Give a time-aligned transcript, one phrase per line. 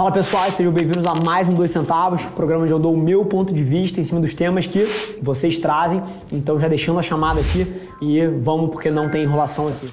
[0.00, 3.22] Fala pessoal, sejam bem-vindos a mais um Dois Centavos, programa onde eu dou o meu
[3.22, 4.86] ponto de vista em cima dos temas que
[5.20, 6.02] vocês trazem.
[6.32, 7.66] Então já deixando a chamada aqui
[8.00, 9.92] e vamos porque não tem enrolação aqui.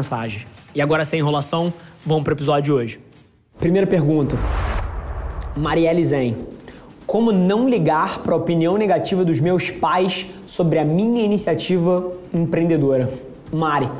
[0.73, 1.73] E agora, sem enrolação,
[2.05, 2.99] vamos para o episódio de hoje.
[3.59, 4.35] Primeira pergunta.
[5.55, 6.35] Marielle Zen.
[7.05, 13.09] Como não ligar para a opinião negativa dos meus pais sobre a minha iniciativa empreendedora?
[13.51, 13.91] Mari,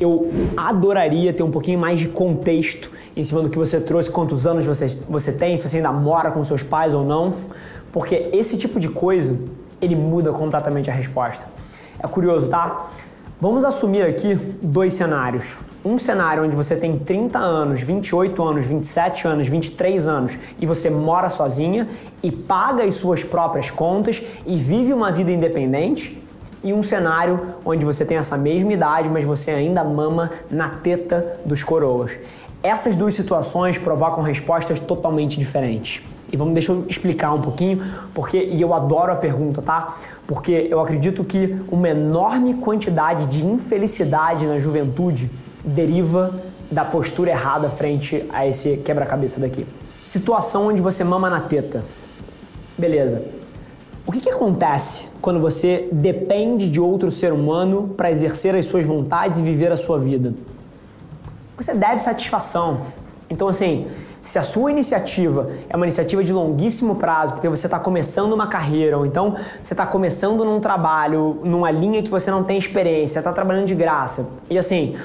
[0.00, 4.46] eu adoraria ter um pouquinho mais de contexto em cima do que você trouxe, quantos
[4.46, 7.32] anos você, você tem, se você ainda mora com seus pais ou não,
[7.90, 9.38] porque esse tipo de coisa
[9.80, 11.46] ele muda completamente a resposta.
[11.98, 12.90] É curioso, tá?
[13.38, 15.44] Vamos assumir aqui dois cenários.
[15.84, 20.88] Um cenário onde você tem 30 anos, 28 anos, 27 anos, 23 anos e você
[20.88, 21.86] mora sozinha
[22.22, 26.18] e paga as suas próprias contas e vive uma vida independente.
[26.64, 31.38] E um cenário onde você tem essa mesma idade, mas você ainda mama na teta
[31.44, 32.12] dos coroas.
[32.62, 36.00] Essas duas situações provocam respostas totalmente diferentes.
[36.32, 39.96] E vamos deixa eu explicar um pouquinho, porque e eu adoro a pergunta, tá?
[40.26, 45.30] Porque eu acredito que uma enorme quantidade de infelicidade na juventude
[45.64, 46.34] deriva
[46.70, 49.66] da postura errada frente a esse quebra-cabeça daqui.
[50.02, 51.84] Situação onde você mama na teta.
[52.76, 53.22] Beleza.
[54.06, 58.86] O que, que acontece quando você depende de outro ser humano para exercer as suas
[58.86, 60.32] vontades e viver a sua vida?
[61.56, 62.82] Você deve satisfação.
[63.28, 63.88] Então, assim,
[64.26, 68.48] se a sua iniciativa é uma iniciativa de longuíssimo prazo, porque você está começando uma
[68.48, 73.20] carreira, ou então você está começando num trabalho, numa linha que você não tem experiência,
[73.20, 74.96] está trabalhando de graça, e assim,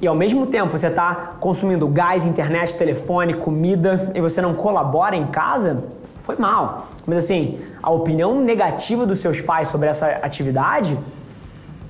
[0.00, 5.14] e ao mesmo tempo você está consumindo gás, internet, telefone, comida, e você não colabora
[5.14, 5.84] em casa,
[6.16, 6.88] foi mal.
[7.06, 10.98] Mas assim, a opinião negativa dos seus pais sobre essa atividade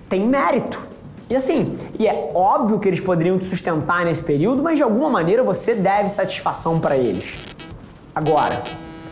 [0.06, 0.78] tem mérito.
[1.34, 5.10] E assim, e é óbvio que eles poderiam te sustentar nesse período, mas de alguma
[5.10, 7.34] maneira você deve satisfação para eles.
[8.14, 8.62] Agora,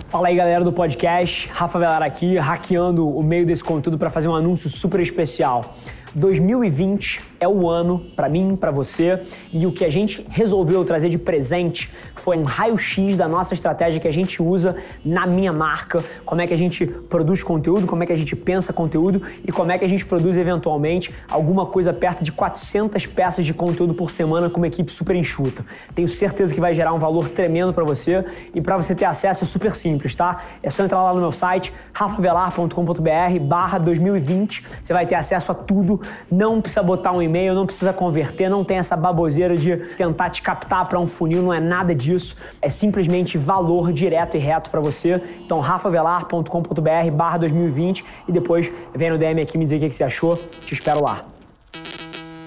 [0.07, 4.29] fala aí galera do podcast, Rafa Velar aqui, hackeando o meio desse conteúdo para fazer
[4.29, 5.75] um anúncio super especial.
[6.15, 9.21] 2020 é o ano para mim, para você,
[9.53, 13.99] e o que a gente resolveu trazer de presente foi um raio-x da nossa estratégia
[13.99, 18.05] que a gente usa na minha marca, como é que a gente produz conteúdo, como
[18.05, 21.67] é que a gente pensa conteúdo e como é que a gente produz eventualmente alguma
[21.67, 25.67] coisa perto de 400 peças de conteúdo por semana com uma equipe super enxuta.
[25.97, 28.25] Tenho certeza que vai gerar um valor tremendo para você
[28.55, 30.45] e para você ter acesso é super simples, tá?
[30.63, 36.61] É só entrar lá no meu site rafavelar.com.br/2020, você vai ter acesso a tudo, não
[36.61, 40.87] precisa botar um e-mail, não precisa converter, não tem essa baboseira de tentar te captar
[40.87, 42.37] para um funil, não é nada disso.
[42.61, 45.21] É simplesmente valor direto e reto para você.
[45.45, 50.05] Então, rafavelar.com.br barra 2020 e depois vem no DM aqui me dizer o que você
[50.05, 50.37] achou.
[50.67, 51.25] Te espero lá.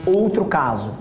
[0.05, 0.91] Outro caso.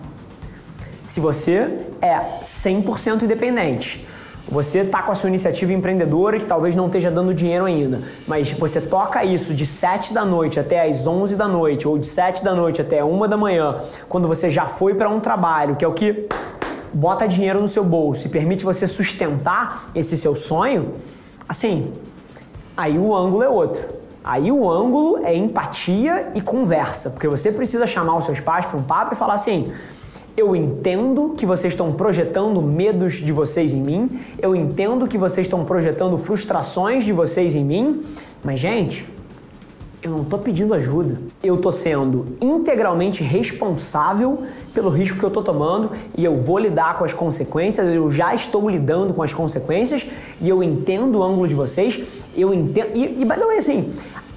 [1.05, 4.05] Se você é 100% independente,
[4.47, 8.53] você está com a sua iniciativa empreendedora que talvez não esteja dando dinheiro ainda, mas
[8.53, 12.45] você toca isso de 7 da noite até as 11 da noite ou de 7
[12.45, 13.79] da noite até 1 da manhã,
[14.09, 16.29] quando você já foi para um trabalho, que é o que
[16.93, 20.95] bota dinheiro no seu bolso e permite você sustentar esse seu sonho,
[21.49, 21.93] assim,
[22.77, 23.83] aí o ângulo é outro.
[24.23, 28.79] Aí o ângulo é empatia e conversa, porque você precisa chamar os seus pais para
[28.79, 29.71] um papo e falar assim:
[30.37, 35.47] eu entendo que vocês estão projetando medos de vocês em mim, eu entendo que vocês
[35.47, 38.03] estão projetando frustrações de vocês em mim,
[38.43, 39.07] mas gente,
[40.05, 41.19] eu não estou pedindo ajuda.
[41.43, 44.43] Eu estou sendo integralmente responsável
[44.75, 47.95] pelo risco que eu estou tomando e eu vou lidar com as consequências.
[47.95, 50.07] Eu já estou lidando com as consequências
[50.43, 52.03] e eu entendo o ângulo de vocês.
[52.37, 52.91] Eu entendo.
[52.95, 53.95] E, e by the way, assim,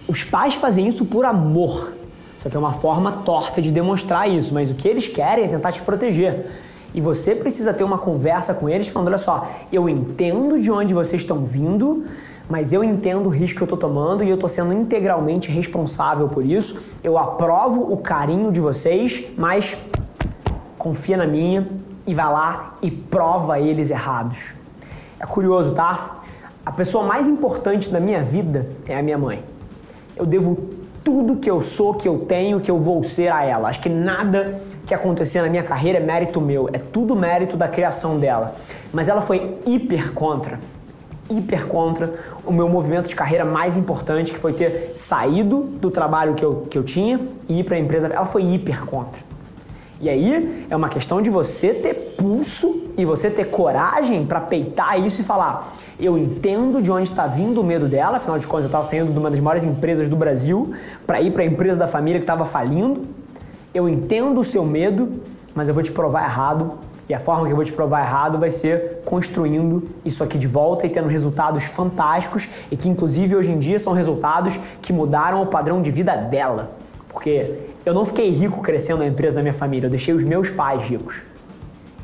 [0.08, 1.97] os pais fazem isso por amor.
[2.40, 5.48] Só que é uma forma torta de demonstrar isso, mas o que eles querem é
[5.48, 6.46] tentar te proteger.
[6.94, 10.94] E você precisa ter uma conversa com eles falando: olha só, eu entendo de onde
[10.94, 12.06] vocês estão vindo,
[12.50, 16.28] mas eu entendo o risco que eu estou tomando e eu estou sendo integralmente responsável
[16.30, 16.78] por isso.
[17.04, 19.78] Eu aprovo o carinho de vocês, mas
[20.78, 21.68] confia na minha
[22.06, 24.54] e vai lá e prova eles errados.
[25.20, 26.22] É curioso, tá?
[26.66, 29.44] A pessoa mais importante da minha vida é a minha mãe.
[30.16, 30.77] Eu devo
[31.08, 33.70] tudo que eu sou, que eu tenho, que eu vou ser a ela.
[33.70, 37.66] Acho que nada que acontecer na minha carreira é mérito meu, é tudo mérito da
[37.66, 38.56] criação dela.
[38.92, 40.60] Mas ela foi hiper contra.
[41.30, 42.14] hiper contra
[42.46, 46.68] o meu movimento de carreira mais importante, que foi ter saído do trabalho que eu,
[46.70, 48.08] que eu tinha e ir para a empresa.
[48.08, 49.22] Ela foi hiper contra.
[50.02, 55.00] E aí é uma questão de você ter pulso e você ter coragem para peitar
[55.00, 58.64] isso e falar: eu entendo de onde está vindo o medo dela, afinal de contas
[58.64, 60.74] eu estava saindo de uma das maiores empresas do Brasil
[61.06, 63.06] para ir para a empresa da família que estava falindo.
[63.74, 65.22] Eu entendo o seu medo,
[65.54, 66.80] mas eu vou te provar errado.
[67.10, 70.48] E a forma que eu vou te provar errado vai ser construindo isso aqui de
[70.48, 75.42] volta e tendo resultados fantásticos e que inclusive hoje em dia são resultados que mudaram
[75.42, 76.72] o padrão de vida dela.
[77.08, 80.50] Porque eu não fiquei rico crescendo na empresa da minha família, eu deixei os meus
[80.50, 81.22] pais ricos.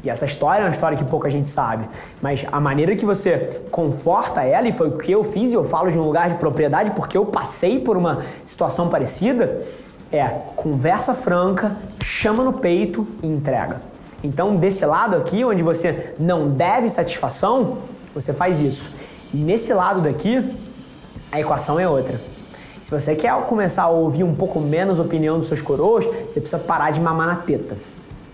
[0.04, 1.88] E essa história é uma história que pouca gente sabe.
[2.22, 5.64] Mas a maneira que você conforta ela, e foi o que eu fiz, e eu
[5.64, 9.62] falo de um lugar de propriedade porque eu passei por uma situação parecida,
[10.12, 13.82] é conversa franca, chama no peito e entrega.
[14.22, 17.80] Então, desse lado aqui, onde você não deve satisfação,
[18.14, 18.92] você faz isso.
[19.34, 20.56] E nesse lado daqui,
[21.32, 22.22] a equação é outra.
[22.82, 26.60] Se você quer começar a ouvir um pouco menos opinião dos seus coroas, você precisa
[26.60, 27.76] parar de mamar na teta.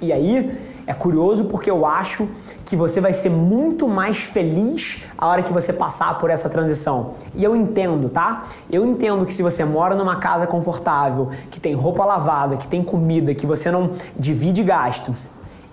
[0.02, 0.52] E aí
[0.90, 2.28] é curioso porque eu acho
[2.66, 7.12] que você vai ser muito mais feliz a hora que você passar por essa transição.
[7.36, 8.46] E eu entendo, tá?
[8.72, 12.84] Eu entendo que se você mora numa casa confortável, que tem roupa lavada, que tem
[12.84, 15.28] comida, que você não divide gastos,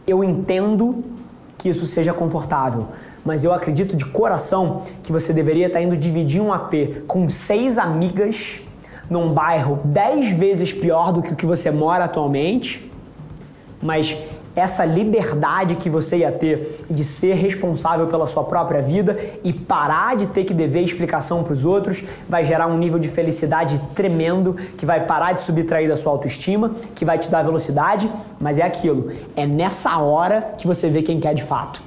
[0.06, 1.02] eu entendo
[1.56, 2.88] que isso seja confortável
[3.24, 7.76] mas eu acredito de coração que você deveria estar indo dividir um AP com seis
[7.76, 8.60] amigas
[9.10, 12.88] num bairro dez vezes pior do que o que você mora atualmente,
[13.82, 14.16] mas
[14.56, 20.16] essa liberdade que você ia ter de ser responsável pela sua própria vida e parar
[20.16, 24.56] de ter que dever explicação para os outros vai gerar um nível de felicidade tremendo
[24.78, 28.10] que vai parar de subtrair da sua autoestima, que vai te dar velocidade,
[28.40, 31.82] mas é aquilo, é nessa hora que você vê quem quer de fato.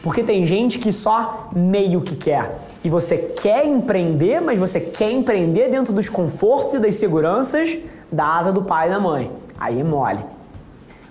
[0.00, 2.60] Porque tem gente que só meio que quer.
[2.84, 7.76] E você quer empreender, mas você quer empreender dentro dos confortos e das seguranças
[8.10, 9.30] da asa do pai e da mãe.
[9.58, 10.37] Aí é mole.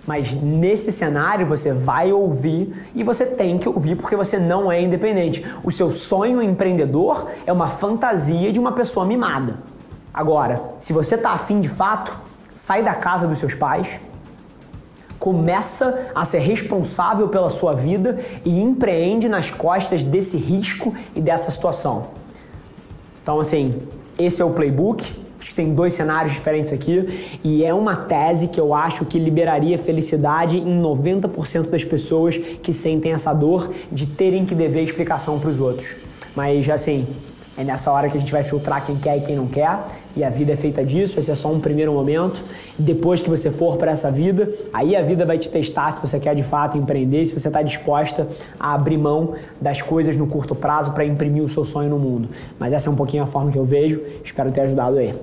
[0.07, 4.81] Mas nesse cenário você vai ouvir e você tem que ouvir porque você não é
[4.81, 5.45] independente.
[5.65, 9.57] O seu sonho empreendedor é uma fantasia de uma pessoa mimada.
[10.13, 12.17] Agora, se você está afim de fato,
[12.55, 13.99] sai da casa dos seus pais,
[15.19, 21.51] começa a ser responsável pela sua vida e empreende nas costas desse risco e dessa
[21.51, 22.07] situação.
[23.21, 23.81] Então, assim,
[24.17, 25.26] esse é o playbook.
[25.47, 29.17] Acho que tem dois cenários diferentes aqui e é uma tese que eu acho que
[29.17, 35.39] liberaria felicidade em 90% das pessoas que sentem essa dor de terem que dever explicação
[35.39, 35.95] para os outros.
[36.35, 37.07] Mas assim,
[37.57, 39.85] é nessa hora que a gente vai filtrar quem quer e quem não quer,
[40.17, 42.43] e a vida é feita disso, esse é só um primeiro momento.
[42.77, 46.19] Depois que você for para essa vida, aí a vida vai te testar se você
[46.19, 48.27] quer de fato empreender, se você está disposta
[48.59, 52.27] a abrir mão das coisas no curto prazo para imprimir o seu sonho no mundo.
[52.59, 55.15] Mas essa é um pouquinho a forma que eu vejo, espero ter ajudado aí.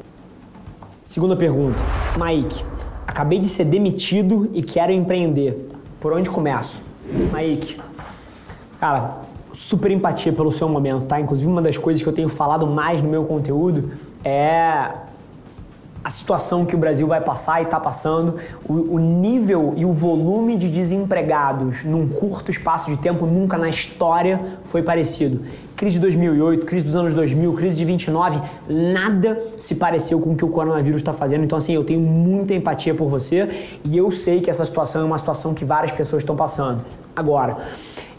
[1.14, 1.80] Segunda pergunta,
[2.18, 2.64] Mike,
[3.06, 5.70] acabei de ser demitido e quero empreender.
[6.00, 6.84] Por onde começo?
[7.32, 7.80] Mike,
[8.80, 9.18] cara,
[9.52, 11.20] super empatia pelo seu momento, tá?
[11.20, 13.92] Inclusive, uma das coisas que eu tenho falado mais no meu conteúdo
[14.24, 14.90] é
[16.02, 19.92] a situação que o Brasil vai passar e está passando, o, o, nível e o
[19.92, 25.44] volume de desempregados num curto espaço de tempo nunca na história foi parecido.
[25.84, 30.34] Crise de 2008, crise dos anos 2000, crise de 29, nada se pareceu com o
[30.34, 31.44] que o coronavírus está fazendo.
[31.44, 33.50] Então, assim, eu tenho muita empatia por você
[33.84, 36.82] e eu sei que essa situação é uma situação que várias pessoas estão passando.
[37.14, 37.58] Agora,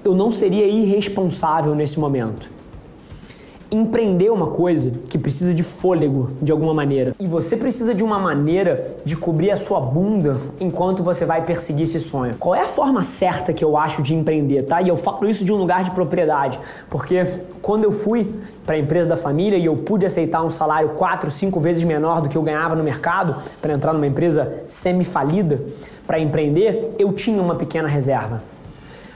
[0.03, 2.54] eu não seria irresponsável nesse momento.
[3.72, 7.13] Empreender uma coisa que precisa de fôlego de alguma maneira.
[7.19, 11.84] E você precisa de uma maneira de cobrir a sua bunda enquanto você vai perseguir
[11.84, 12.36] esse sonho.
[12.39, 14.81] Qual é a forma certa que eu acho de empreender, tá?
[14.81, 17.25] E eu falo isso de um lugar de propriedade, porque
[17.62, 18.34] quando eu fui
[18.65, 22.22] para a empresa da família e eu pude aceitar um salário quatro, cinco vezes menor
[22.22, 25.60] do que eu ganhava no mercado para entrar numa empresa semi-falida
[26.05, 28.41] para empreender, eu tinha uma pequena reserva.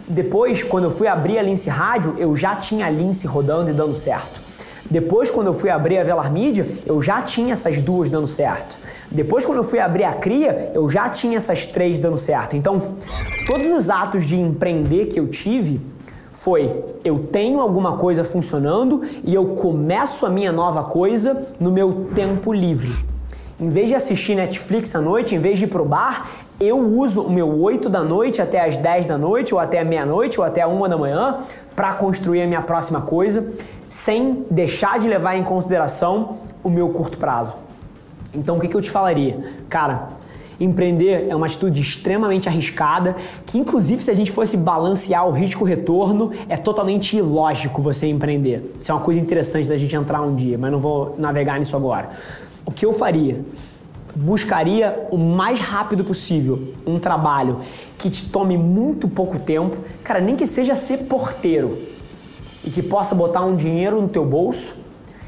[0.10, 3.74] Depois, quando eu fui abrir a Lince Rádio, eu já tinha a Lince rodando e
[3.74, 4.42] dando certo.
[4.89, 8.75] Depois, quando eu fui abrir a Velar Mídia, eu já tinha essas duas dando certo.
[9.12, 12.56] Depois, quando eu fui abrir a Cria, eu já tinha essas três dando certo.
[12.56, 12.96] Então,
[13.46, 15.80] todos os atos de empreender que eu tive
[16.32, 22.08] foi eu tenho alguma coisa funcionando e eu começo a minha nova coisa no meu
[22.16, 22.96] tempo livre.
[23.60, 26.28] Em vez de assistir Netflix à noite, em vez de ir pro bar,
[26.60, 30.39] eu uso o meu 8 da noite até as 10 da noite, ou até meia-noite,
[30.39, 31.39] ou até a 1 da manhã,
[31.75, 33.51] para construir a minha próxima coisa,
[33.89, 37.54] sem deixar de levar em consideração o meu curto prazo.
[38.34, 39.54] Então o que, que eu te falaria?
[39.70, 40.20] Cara,
[40.60, 46.34] Empreender é uma atitude extremamente arriscada, que inclusive se a gente fosse balancear o risco-retorno,
[46.50, 48.75] é totalmente ilógico você empreender.
[48.80, 51.78] Isso é uma coisa interessante da gente entrar um dia, mas não vou navegar nisso
[51.78, 52.10] agora.
[52.66, 53.39] O que eu faria?
[54.16, 57.62] Buscaria o mais rápido possível um trabalho
[57.98, 61.78] que te tome muito pouco tempo, cara, nem que seja ser porteiro
[62.63, 64.75] e que possa botar um dinheiro no teu bolso.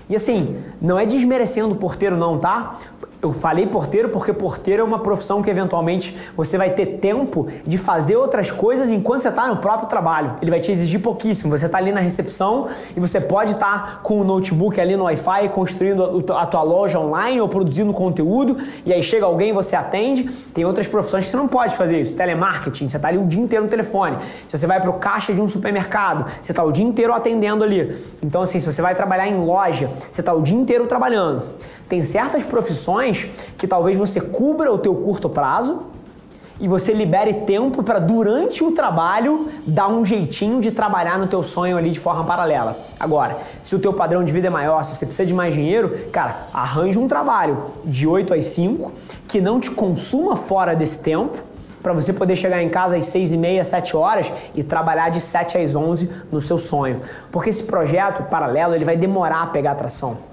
[0.09, 2.77] E assim, não é desmerecendo o porteiro não, tá?
[3.21, 7.77] Eu falei porteiro porque porteiro é uma profissão que eventualmente você vai ter tempo de
[7.77, 10.37] fazer outras coisas enquanto você está no próprio trabalho.
[10.41, 11.55] Ele vai te exigir pouquíssimo.
[11.55, 15.03] Você está ali na recepção e você pode estar tá com o notebook ali no
[15.03, 20.23] Wi-Fi construindo a tua loja online ou produzindo conteúdo e aí chega alguém você atende.
[20.51, 22.13] Tem outras profissões que você não pode fazer isso.
[22.13, 24.17] Telemarketing, você está ali o dia inteiro no telefone.
[24.47, 27.63] Se você vai para o caixa de um supermercado, você está o dia inteiro atendendo
[27.63, 27.95] ali.
[28.23, 31.43] Então assim, se você vai trabalhar em loja, você está o dia inteiro trabalhando.
[31.91, 35.87] Tem certas profissões que talvez você cubra o teu curto prazo
[36.57, 41.43] e você libere tempo para durante o trabalho dar um jeitinho de trabalhar no teu
[41.43, 42.79] sonho ali de forma paralela.
[42.97, 46.07] Agora, se o teu padrão de vida é maior, se você precisa de mais dinheiro,
[46.13, 48.89] cara, arranje um trabalho de 8 às 5
[49.27, 51.39] que não te consuma fora desse tempo
[51.83, 55.19] para você poder chegar em casa às 6 e meia, 7 horas e trabalhar de
[55.19, 57.01] 7 às 11 no seu sonho.
[57.33, 60.30] Porque esse projeto paralelo ele vai demorar a pegar atração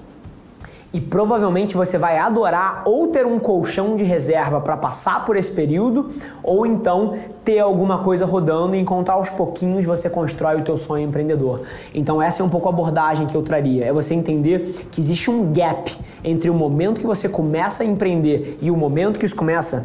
[0.93, 5.53] e provavelmente você vai adorar ou ter um colchão de reserva para passar por esse
[5.53, 6.11] período,
[6.43, 7.15] ou então
[7.45, 11.63] ter alguma coisa rodando e encontrar aos pouquinhos você constrói o teu sonho empreendedor.
[11.95, 15.31] Então essa é um pouco a abordagem que eu traria, é você entender que existe
[15.31, 19.37] um gap entre o momento que você começa a empreender e o momento que isso
[19.37, 19.85] começa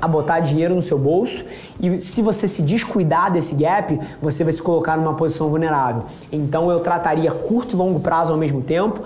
[0.00, 1.44] a botar dinheiro no seu bolso
[1.80, 6.04] e se você se descuidar desse gap, você vai se colocar numa posição vulnerável.
[6.32, 9.00] Então eu trataria curto e longo prazo ao mesmo tempo,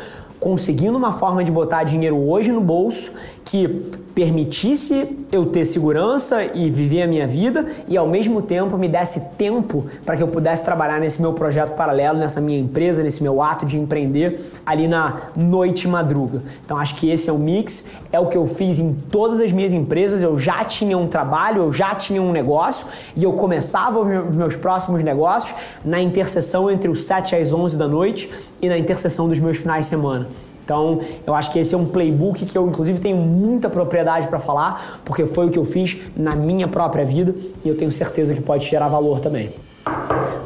[0.44, 3.10] conseguindo uma forma de botar dinheiro hoje no bolso
[3.44, 3.68] que
[4.14, 9.20] permitisse eu ter segurança e viver a minha vida e ao mesmo tempo me desse
[9.36, 13.42] tempo para que eu pudesse trabalhar nesse meu projeto paralelo, nessa minha empresa, nesse meu
[13.42, 16.42] ato de empreender ali na noite madruga.
[16.64, 19.52] Então acho que esse é o mix, é o que eu fiz em todas as
[19.52, 20.22] minhas empresas.
[20.22, 22.86] Eu já tinha um trabalho, eu já tinha um negócio
[23.16, 27.88] e eu começava os meus próximos negócios na interseção entre os 7 às 11 da
[27.88, 28.30] noite
[28.62, 30.28] e na interseção dos meus finais de semana.
[30.64, 34.38] Então, eu acho que esse é um playbook que eu, inclusive, tenho muita propriedade para
[34.38, 38.34] falar, porque foi o que eu fiz na minha própria vida e eu tenho certeza
[38.34, 39.52] que pode gerar valor também.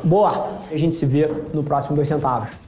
[0.02, 0.58] Boa!
[0.70, 2.67] A gente se vê no próximo Dois Centavos.